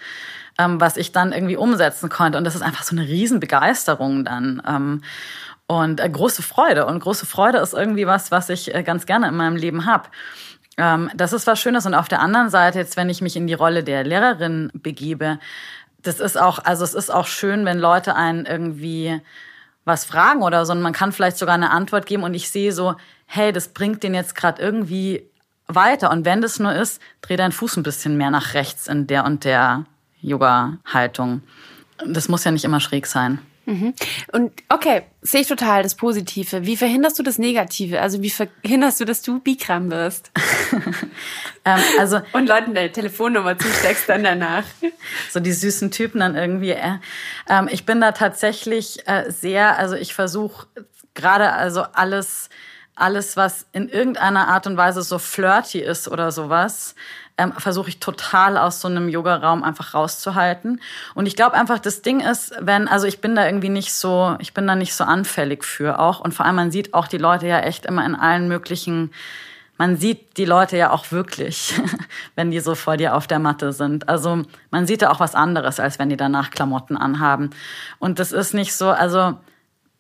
[0.58, 2.38] ähm, was ich dann irgendwie umsetzen konnte.
[2.38, 4.62] Und das ist einfach so eine Riesenbegeisterung dann.
[4.66, 5.02] Ähm,
[5.66, 6.86] und äh, große Freude.
[6.86, 10.08] Und große Freude ist irgendwie was, was ich äh, ganz gerne in meinem Leben habe.
[10.76, 11.86] Ähm, das ist was Schönes.
[11.86, 15.38] Und auf der anderen Seite, jetzt, wenn ich mich in die Rolle der Lehrerin begebe,
[16.02, 19.20] das ist auch, also es ist auch schön, wenn Leute einen irgendwie
[19.84, 20.72] was fragen oder so.
[20.72, 24.02] Und man kann vielleicht sogar eine Antwort geben und ich sehe so, hey, das bringt
[24.02, 25.28] den jetzt gerade irgendwie
[25.66, 26.10] weiter.
[26.10, 29.24] Und wenn das nur ist, dreh deinen Fuß ein bisschen mehr nach rechts in der
[29.24, 29.86] und der
[30.22, 31.42] Yoga-Haltung.
[32.06, 33.38] Das muss ja nicht immer schräg sein.
[33.64, 33.94] Mhm.
[34.32, 36.66] Und okay, sehe ich total das Positive.
[36.66, 38.00] Wie verhinderst du das Negative?
[38.00, 40.32] Also wie verhinderst du, dass du Bikram wirst?
[41.64, 44.64] ähm, also und Leuten deine Telefonnummer zusteckst dann danach.
[45.30, 46.70] So die süßen Typen dann irgendwie.
[46.70, 46.98] Äh,
[47.48, 50.66] ähm, ich bin da tatsächlich äh, sehr, also ich versuche
[51.14, 52.48] gerade also alles,
[52.94, 56.94] alles was in irgendeiner Art und Weise so flirty ist oder sowas,
[57.38, 60.80] ähm, versuche ich total aus so einem Yoga-Raum einfach rauszuhalten.
[61.14, 64.36] Und ich glaube einfach, das Ding ist, wenn, also ich bin da irgendwie nicht so,
[64.38, 66.20] ich bin da nicht so anfällig für auch.
[66.20, 69.10] Und vor allem, man sieht auch die Leute ja echt immer in allen möglichen
[69.78, 71.74] man sieht die Leute ja auch wirklich,
[72.36, 74.08] wenn die so vor dir auf der Matte sind.
[74.08, 77.50] Also man sieht da auch was anderes, als wenn die danach Klamotten anhaben.
[77.98, 79.34] Und das ist nicht so, also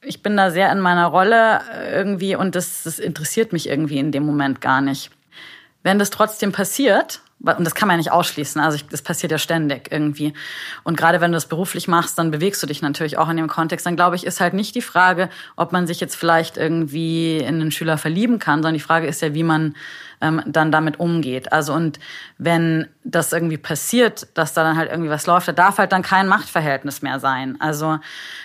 [0.00, 4.12] ich bin da sehr in meiner Rolle irgendwie und das, das interessiert mich irgendwie in
[4.12, 5.10] dem Moment gar nicht.
[5.82, 9.38] Wenn das trotzdem passiert, und das kann man ja nicht ausschließen, also das passiert ja
[9.38, 10.32] ständig irgendwie.
[10.84, 13.48] Und gerade wenn du das beruflich machst, dann bewegst du dich natürlich auch in dem
[13.48, 13.84] Kontext.
[13.84, 17.60] Dann glaube ich, ist halt nicht die Frage, ob man sich jetzt vielleicht irgendwie in
[17.60, 19.74] einen Schüler verlieben kann, sondern die Frage ist ja, wie man
[20.20, 21.52] ähm, dann damit umgeht.
[21.52, 21.98] Also und
[22.38, 26.02] wenn das irgendwie passiert, dass da dann halt irgendwie was läuft, da darf halt dann
[26.02, 27.60] kein Machtverhältnis mehr sein.
[27.60, 27.98] Also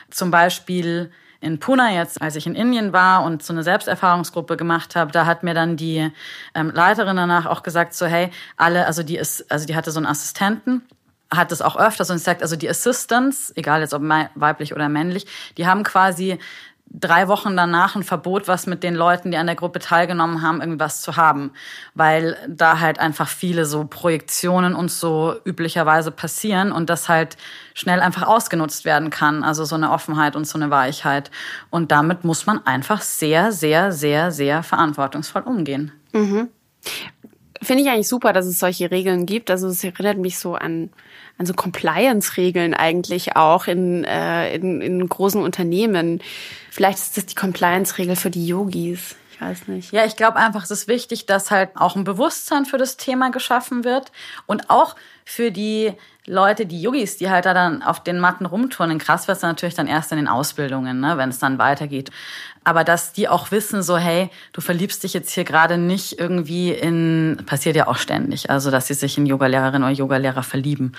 [0.09, 4.95] zum Beispiel in Pune jetzt, als ich in Indien war und so eine Selbsterfahrungsgruppe gemacht
[4.95, 6.11] habe, da hat mir dann die
[6.55, 9.99] ähm, Leiterin danach auch gesagt, so hey, alle, also die ist, also die hatte so
[9.99, 10.81] einen Assistenten,
[11.29, 14.01] hat das auch öfters und sagt, also die Assistants, egal jetzt ob
[14.35, 15.25] weiblich oder männlich,
[15.57, 16.39] die haben quasi
[16.89, 20.61] drei Wochen danach ein Verbot, was mit den Leuten, die an der Gruppe teilgenommen haben,
[20.61, 21.51] irgendwas zu haben.
[21.93, 27.37] Weil da halt einfach viele so Projektionen und so üblicherweise passieren und das halt
[27.73, 29.43] schnell einfach ausgenutzt werden kann.
[29.43, 31.31] Also so eine Offenheit und so eine Weichheit.
[31.69, 35.91] Und damit muss man einfach sehr, sehr, sehr, sehr verantwortungsvoll umgehen.
[36.13, 36.49] Mhm.
[37.67, 39.51] Finde ich eigentlich super, dass es solche Regeln gibt.
[39.51, 40.89] Also es erinnert mich so an,
[41.37, 46.21] an so Compliance-Regeln eigentlich auch in, äh, in, in großen Unternehmen.
[46.71, 49.17] Vielleicht ist das die Compliance-Regel für die Yogis.
[49.33, 49.91] Ich weiß nicht.
[49.91, 53.31] Ja, ich glaube einfach, es ist wichtig, dass halt auch ein Bewusstsein für das Thema
[53.31, 54.13] geschaffen wird
[54.45, 55.91] und auch für die
[56.25, 58.97] Leute, die Yogis, die halt da dann auf den Matten rumturnen.
[58.97, 62.11] Krass wird es natürlich dann erst in den Ausbildungen, ne, wenn es dann weitergeht.
[62.67, 66.73] Aber dass die auch wissen, so, hey, du verliebst dich jetzt hier gerade nicht irgendwie
[66.73, 70.91] in, passiert ja auch ständig, also dass sie sich in Yogalehrerin oder Yogalehrer verlieben.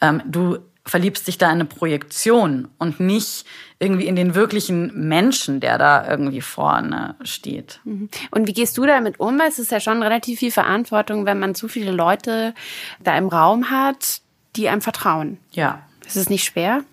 [0.00, 3.46] Ähm, du verliebst dich da in eine Projektion und nicht
[3.80, 7.80] irgendwie in den wirklichen Menschen, der da irgendwie vorne steht.
[7.82, 8.08] Mhm.
[8.30, 9.40] Und wie gehst du damit um?
[9.40, 12.54] Es ist ja schon relativ viel Verantwortung, wenn man zu viele Leute
[13.00, 14.20] da im Raum hat,
[14.54, 15.38] die einem vertrauen.
[15.50, 15.82] Ja.
[16.06, 16.84] Ist es nicht schwer?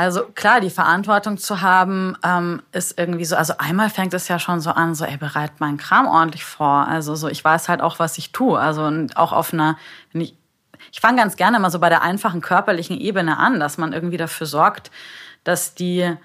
[0.00, 4.38] Also klar, die Verantwortung zu haben, ähm, ist irgendwie so, also einmal fängt es ja
[4.38, 6.86] schon so an, so, ey, bereit meinen Kram ordentlich vor.
[6.86, 8.56] Also so, ich weiß halt auch, was ich tue.
[8.60, 9.76] Also und auch auf einer,
[10.12, 10.36] wenn ich,
[10.92, 14.18] ich fange ganz gerne mal so bei der einfachen körperlichen Ebene an, dass man irgendwie
[14.18, 14.92] dafür sorgt,
[15.42, 16.16] dass die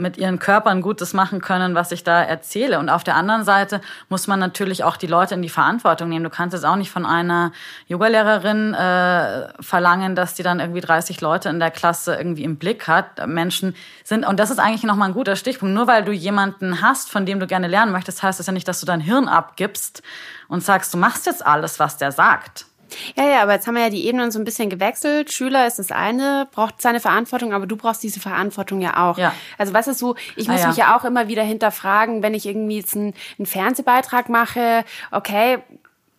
[0.00, 2.78] mit ihren Körpern Gutes machen können, was ich da erzähle.
[2.78, 6.24] Und auf der anderen Seite muss man natürlich auch die Leute in die Verantwortung nehmen.
[6.24, 7.52] Du kannst jetzt auch nicht von einer
[7.86, 12.88] Yogalehrerin äh, verlangen, dass die dann irgendwie 30 Leute in der Klasse irgendwie im Blick
[12.88, 13.26] hat.
[13.26, 17.10] Menschen sind, und das ist eigentlich nochmal ein guter Stichpunkt, nur weil du jemanden hast,
[17.10, 20.02] von dem du gerne lernen möchtest, heißt das ja nicht, dass du dein Hirn abgibst
[20.48, 22.66] und sagst, du machst jetzt alles, was der sagt.
[23.16, 25.32] Ja, ja, aber jetzt haben wir ja die Ebenen so ein bisschen gewechselt.
[25.32, 29.18] Schüler ist das eine, braucht seine Verantwortung, aber du brauchst diese Verantwortung ja auch.
[29.18, 29.32] Ja.
[29.58, 30.68] Also was ist so, ich muss ah, ja.
[30.68, 35.58] mich ja auch immer wieder hinterfragen, wenn ich irgendwie jetzt einen, einen Fernsehbeitrag mache, okay,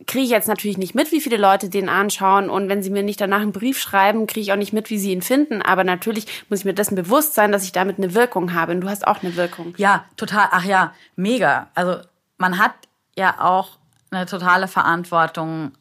[0.07, 3.03] kriege ich jetzt natürlich nicht mit, wie viele Leute den anschauen und wenn sie mir
[3.03, 5.61] nicht danach einen Brief schreiben, kriege ich auch nicht mit, wie sie ihn finden.
[5.61, 8.73] Aber natürlich muss ich mir dessen bewusst sein, dass ich damit eine Wirkung habe.
[8.73, 9.73] Und du hast auch eine Wirkung.
[9.77, 10.47] Ja, total.
[10.51, 11.67] Ach ja, mega.
[11.75, 11.97] Also
[12.37, 12.73] man hat
[13.15, 13.77] ja auch
[14.11, 15.71] eine totale Verantwortung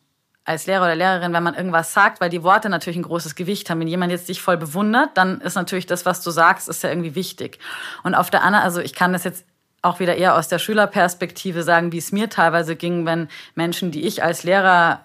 [0.51, 3.71] als Lehrer oder Lehrerin, wenn man irgendwas sagt, weil die Worte natürlich ein großes Gewicht
[3.71, 3.81] haben.
[3.81, 6.91] Wenn jemand jetzt dich voll bewundert, dann ist natürlich das, was du sagst, ist ja
[6.91, 7.61] irgendwie wichtig.
[8.03, 9.45] Und auf der anderen, also ich kann das jetzt
[9.81, 14.03] auch wieder eher aus der Schülerperspektive sagen, wie es mir teilweise ging, wenn Menschen, die
[14.07, 15.05] ich als Lehrer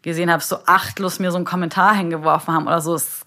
[0.00, 2.94] gesehen habe, so achtlos mir so einen Kommentar hingeworfen haben oder so.
[2.94, 3.24] Es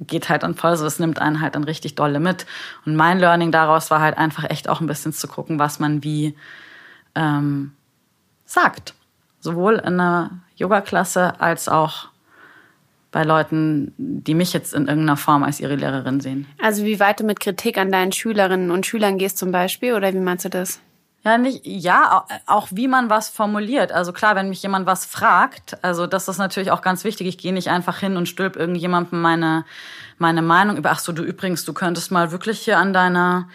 [0.00, 2.46] geht halt dann voll so, es nimmt einen halt dann richtig dolle mit.
[2.86, 6.04] Und mein Learning daraus war halt einfach echt auch ein bisschen zu gucken, was man
[6.04, 6.36] wie
[7.16, 7.72] ähm,
[8.44, 8.94] sagt.
[9.48, 12.08] Sowohl in einer Yoga-Klasse als auch
[13.10, 16.46] bei Leuten, die mich jetzt in irgendeiner Form als ihre Lehrerin sehen.
[16.60, 20.12] Also wie weit du mit Kritik an deinen Schülerinnen und Schülern gehst zum Beispiel, oder
[20.12, 20.80] wie meinst du das?
[21.24, 23.90] Ja, nicht, ja, auch wie man was formuliert.
[23.90, 27.26] Also klar, wenn mich jemand was fragt, also das ist natürlich auch ganz wichtig.
[27.26, 29.64] Ich gehe nicht einfach hin und stülp irgendjemandem meine,
[30.18, 33.48] meine Meinung über, ach so, du übrigens, du könntest mal wirklich hier an deiner,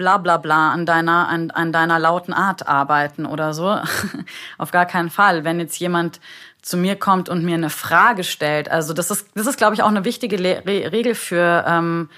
[0.00, 3.78] bla bla bla an deiner, an, an deiner lauten Art arbeiten oder so.
[4.58, 5.44] Auf gar keinen Fall.
[5.44, 6.20] Wenn jetzt jemand
[6.62, 9.82] zu mir kommt und mir eine Frage stellt, also das ist, das ist glaube ich,
[9.82, 12.08] auch eine wichtige Le Regel für, ähm,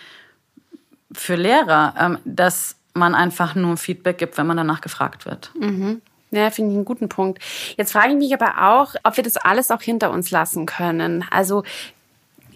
[1.12, 5.50] für Lehrer, ähm, dass man einfach nur Feedback gibt, wenn man danach gefragt wird.
[5.58, 6.02] Mhm.
[6.30, 7.42] Ja, finde ich einen guten Punkt.
[7.76, 11.24] Jetzt frage ich mich aber auch, ob wir das alles auch hinter uns lassen können.
[11.32, 11.64] Also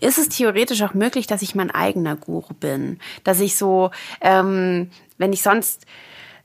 [0.00, 2.98] ist es theoretisch auch möglich, dass ich mein eigener Guru bin?
[3.24, 5.86] Dass ich so, ähm, wenn ich sonst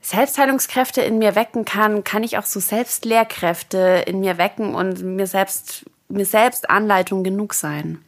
[0.00, 5.26] Selbstheilungskräfte in mir wecken kann, kann ich auch so Selbstlehrkräfte in mir wecken und mir
[5.26, 7.98] selbst, mir selbst Anleitung genug sein.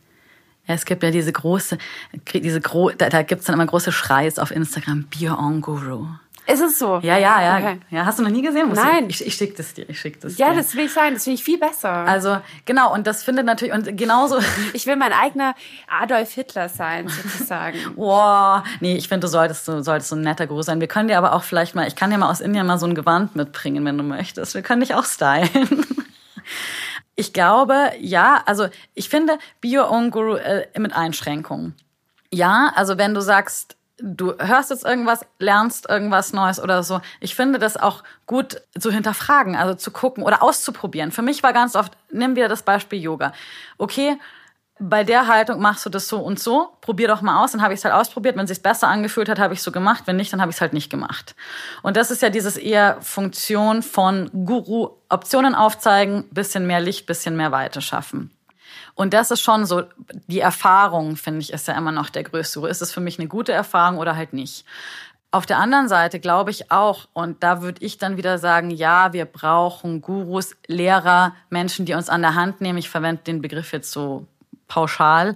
[0.66, 1.78] Ja, es gibt ja diese große,
[2.32, 6.06] diese gro da, da gibt's dann immer große Schreis auf Instagram, Be Your Own Guru.
[6.46, 7.00] Ist es so?
[7.02, 7.56] Ja, ja, ja.
[7.58, 7.80] Okay.
[7.90, 8.68] ja hast du noch nie gesehen?
[8.68, 9.08] Muss Nein.
[9.08, 9.88] Ich, ich schicke das dir.
[9.88, 10.56] Ich schick das ja, dir.
[10.56, 11.14] das will ich sagen.
[11.14, 11.90] Das finde ich viel besser.
[11.90, 12.92] Also genau.
[12.92, 14.38] Und das findet natürlich und genauso.
[14.72, 15.54] Ich will mein eigener
[15.88, 17.78] Adolf Hitler sein sozusagen.
[17.96, 20.80] Boah, nee, ich finde, du solltest, du solltest so ein netter Guru sein.
[20.80, 22.86] Wir können dir aber auch vielleicht mal, ich kann dir mal aus Indien mal so
[22.86, 24.54] ein Gewand mitbringen, wenn du möchtest.
[24.54, 25.86] Wir können dich auch stylen.
[27.16, 31.76] Ich glaube, ja, also ich finde Be Your Own Guru äh, mit Einschränkungen.
[32.32, 37.00] Ja, also wenn du sagst, du hörst jetzt irgendwas, lernst irgendwas Neues oder so.
[37.20, 41.12] Ich finde das auch gut zu hinterfragen, also zu gucken oder auszuprobieren.
[41.12, 43.32] Für mich war ganz oft, nimm wieder das Beispiel Yoga.
[43.78, 44.18] Okay,
[44.80, 47.72] bei der Haltung machst du das so und so, probier doch mal aus, dann habe
[47.72, 48.36] ich es halt ausprobiert.
[48.36, 50.02] Wenn es sich besser angefühlt hat, habe ich so gemacht.
[50.06, 51.36] Wenn nicht, dann habe ich es halt nicht gemacht.
[51.82, 57.36] Und das ist ja dieses eher Funktion von Guru, Optionen aufzeigen, bisschen mehr Licht, bisschen
[57.36, 58.33] mehr Weite schaffen.
[58.94, 59.82] Und das ist schon so,
[60.28, 62.66] die Erfahrung, finde ich, ist ja immer noch der größte.
[62.68, 64.64] Ist es für mich eine gute Erfahrung oder halt nicht?
[65.32, 69.12] Auf der anderen Seite glaube ich auch, und da würde ich dann wieder sagen, ja,
[69.12, 72.78] wir brauchen Gurus, Lehrer, Menschen, die uns an der Hand nehmen.
[72.78, 74.28] Ich verwende den Begriff jetzt so
[74.68, 75.34] pauschal.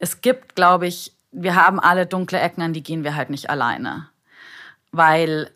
[0.00, 3.48] Es gibt, glaube ich, wir haben alle dunkle Ecken, an die gehen wir halt nicht
[3.48, 4.08] alleine.
[4.90, 5.52] Weil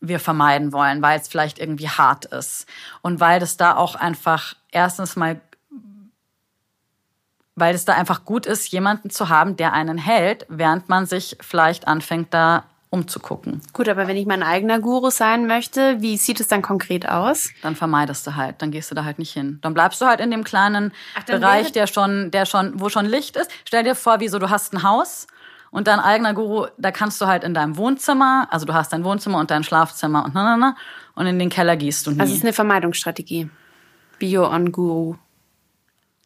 [0.00, 2.66] wir vermeiden wollen, weil es vielleicht irgendwie hart ist.
[3.02, 5.40] Und weil das da auch einfach erstens mal
[7.60, 11.36] weil es da einfach gut ist, jemanden zu haben, der einen hält, während man sich
[11.40, 13.60] vielleicht anfängt, da umzugucken.
[13.72, 17.50] Gut, aber wenn ich mein eigener Guru sein möchte, wie sieht es dann konkret aus?
[17.62, 19.58] Dann vermeidest du halt, dann gehst du da halt nicht hin.
[19.60, 23.04] Dann bleibst du halt in dem kleinen Ach, Bereich, der schon, der schon, wo schon
[23.04, 23.50] Licht ist.
[23.64, 25.26] Stell dir vor, wie so, du hast ein Haus
[25.70, 29.04] und dein eigener Guru, da kannst du halt in deinem Wohnzimmer, also du hast dein
[29.04, 30.76] Wohnzimmer und dein Schlafzimmer und na, na, na,
[31.14, 32.20] und in den Keller gehst du nie.
[32.20, 33.50] Also es ist eine Vermeidungsstrategie.
[34.18, 35.16] Bio on Guru.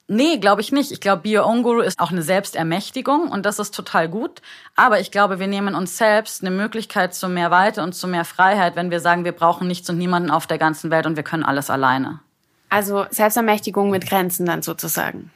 [0.09, 0.93] Nee, glaube ich nicht.
[0.93, 4.43] Ich glaube, Bio On Guru ist auch eine Selbstermächtigung und das ist total gut.
[4.75, 8.25] Aber ich glaube, wir nehmen uns selbst eine Möglichkeit zu mehr Weite und zu mehr
[8.25, 11.23] Freiheit, wenn wir sagen, wir brauchen nichts und niemanden auf der ganzen Welt und wir
[11.23, 12.21] können alles alleine.
[12.69, 15.31] Also Selbstermächtigung mit Grenzen dann sozusagen.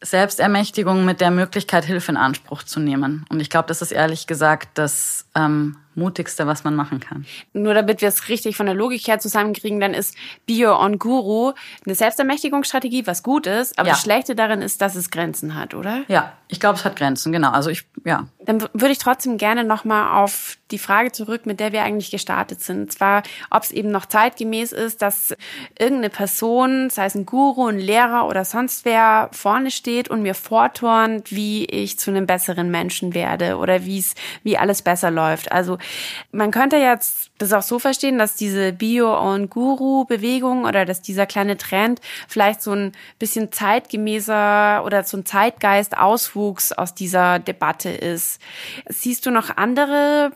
[0.00, 3.24] Selbstermächtigung mit der Möglichkeit, Hilfe in Anspruch zu nehmen.
[3.30, 7.26] Und ich glaube, das ist ehrlich gesagt das ähm, Mutigste, was man machen kann.
[7.52, 11.52] Nur damit wir es richtig von der Logik her zusammenkriegen, dann ist Bio on Guru
[11.84, 13.94] eine Selbstermächtigungsstrategie, was gut ist, aber ja.
[13.94, 16.02] das Schlechte darin ist, dass es Grenzen hat, oder?
[16.08, 17.50] Ja, ich glaube, es hat Grenzen, genau.
[17.50, 18.26] Also ich, ja.
[18.44, 22.60] Dann würde ich trotzdem gerne nochmal auf die Frage zurück, mit der wir eigentlich gestartet
[22.60, 22.80] sind.
[22.80, 25.34] Und zwar, ob es eben noch zeitgemäß ist, dass
[25.78, 30.34] irgendeine Person, sei es ein Guru, ein Lehrer oder sonst wer, vorne steht und mir
[30.34, 35.52] vorturnt, wie ich zu einem besseren Menschen werde oder wie es, wie alles besser läuft.
[35.52, 35.78] Also
[36.30, 41.26] man könnte jetzt das auch so verstehen, dass diese Bio- und Guru-Bewegung oder dass dieser
[41.26, 48.40] kleine Trend vielleicht so ein bisschen zeitgemäßer oder so ein Zeitgeist-Auswuchs aus dieser Debatte ist.
[48.88, 50.32] Siehst du noch andere,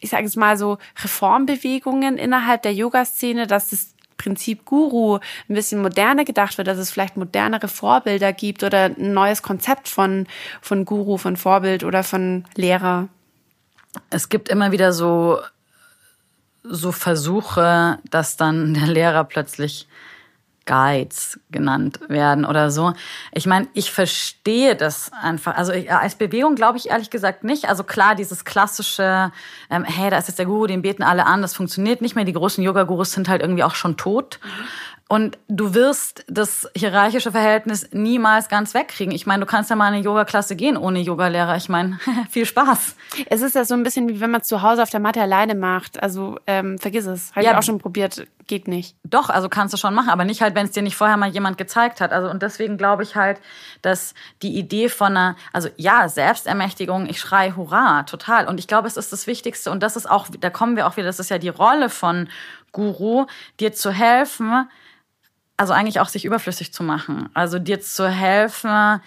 [0.00, 5.16] ich sage jetzt mal so, Reformbewegungen innerhalb der Yoga-Szene, dass das Prinzip Guru
[5.48, 9.88] ein bisschen moderner gedacht wird, dass es vielleicht modernere Vorbilder gibt oder ein neues Konzept
[9.88, 10.26] von,
[10.60, 13.08] von Guru, von Vorbild oder von Lehrer?
[14.10, 15.40] Es gibt immer wieder so,
[16.62, 19.88] so Versuche, dass dann der Lehrer plötzlich
[20.66, 22.92] Guides genannt werden oder so.
[23.32, 25.56] Ich meine, ich verstehe das einfach.
[25.56, 27.68] Also ich, als Bewegung glaube ich ehrlich gesagt nicht.
[27.68, 29.32] Also klar, dieses klassische,
[29.68, 32.24] ähm, hey, da ist jetzt der Guru, den beten alle an, das funktioniert nicht mehr.
[32.24, 34.38] Die großen Yoga-Gurus sind halt irgendwie auch schon tot.
[34.44, 34.48] Mhm.
[35.12, 39.12] Und du wirst das hierarchische Verhältnis niemals ganz wegkriegen.
[39.12, 41.56] Ich meine, du kannst ja mal in eine Yoga-Klasse gehen ohne Yogalehrer.
[41.56, 41.98] Ich meine,
[42.30, 42.94] viel Spaß.
[43.26, 45.20] Es ist ja so ein bisschen wie wenn man es zu Hause auf der Matte
[45.20, 46.00] alleine macht.
[46.00, 47.32] Also ähm, vergiss es.
[47.32, 48.24] Habe ja, ich auch schon probiert.
[48.46, 48.94] Geht nicht.
[49.02, 51.30] Doch, also kannst du schon machen, aber nicht halt, wenn es dir nicht vorher mal
[51.30, 52.12] jemand gezeigt hat.
[52.12, 53.40] Also und deswegen glaube ich halt,
[53.82, 58.46] dass die Idee von einer, also ja, Selbstermächtigung, ich schrei Hurra, total.
[58.46, 60.96] Und ich glaube, es ist das Wichtigste und das ist auch, da kommen wir auch
[60.96, 62.28] wieder, das ist ja die Rolle von
[62.70, 63.26] Guru,
[63.58, 64.68] dir zu helfen,
[65.60, 67.28] also eigentlich auch sich überflüssig zu machen.
[67.34, 69.02] Also dir zu helfen,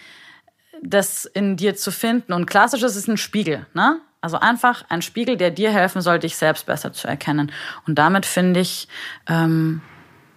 [0.84, 2.32] das in dir zu finden.
[2.32, 4.00] Und klassisch ist es ein Spiegel, ne?
[4.22, 7.52] Also einfach ein Spiegel, der dir helfen soll, dich selbst besser zu erkennen.
[7.88, 8.88] Und damit finde ich,
[9.26, 9.82] ähm,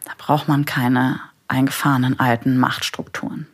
[0.07, 3.47] da braucht man keine eingefahrenen alten Machtstrukturen.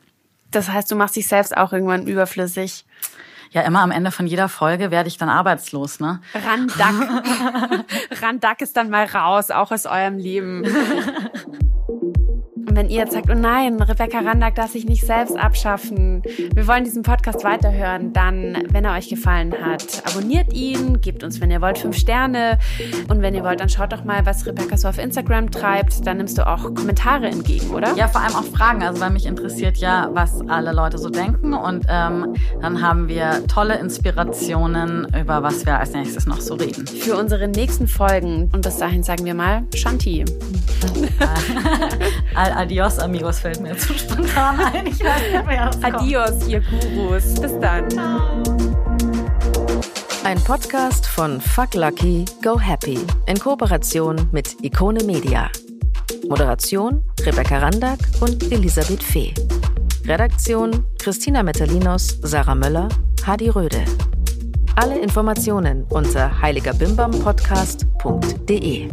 [0.52, 2.84] Das heißt, du machst dich selbst auch irgendwann überflüssig.
[3.50, 6.20] Ja, immer am Ende von jeder Folge werde ich dann arbeitslos, ne?
[6.32, 7.84] Randack.
[8.22, 10.64] Randack ist dann mal raus, auch aus eurem Leben.
[12.66, 16.22] Und wenn ihr jetzt sagt, oh nein, Rebecca Randack darf sich nicht selbst abschaffen,
[16.54, 21.40] wir wollen diesen Podcast weiterhören, dann, wenn er euch gefallen hat, abonniert ihn, gebt uns,
[21.40, 22.58] wenn ihr wollt, fünf Sterne.
[23.08, 26.06] Und wenn ihr wollt, dann schaut doch mal, was Rebecca so auf Instagram treibt.
[26.06, 27.94] Dann nimmst du auch Kommentare entgegen, oder?
[27.96, 28.82] Ja, vor allem auch Fragen.
[28.82, 31.54] Also, weil mich interessiert ja, was alle Leute so denken.
[31.54, 36.86] Und ähm, dann haben wir tolle Inspirationen, über was wir als nächstes noch so reden.
[36.86, 38.50] Für unsere nächsten Folgen.
[38.52, 40.24] Und bis dahin sagen wir mal Shanti.
[42.56, 44.86] Adios, Amigos, fällt mir zu spontan ein.
[44.86, 47.40] Ich weiß nicht mehr, Adios, ihr Gurus.
[47.40, 47.88] Bis dann.
[50.24, 55.50] Ein Podcast von Fuck Lucky, Go Happy in Kooperation mit Ikone Media.
[56.28, 59.34] Moderation Rebecca Randack und Elisabeth Fee.
[60.06, 62.88] Redaktion Christina Metalinos, Sarah Möller,
[63.26, 63.84] Hadi Röde.
[64.74, 68.88] Alle Informationen unter heiligerbimbampodcast.de.